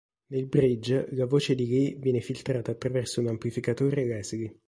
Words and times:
Nel 0.31 0.47
bridge 0.47 1.09
la 1.13 1.27
voce 1.27 1.53
di 1.53 1.67
Lee 1.67 1.95
viene 1.99 2.21
filtrata 2.21 2.71
attraverso 2.71 3.21
un 3.21 3.27
amplificatore 3.27 4.03
Leslie. 4.03 4.55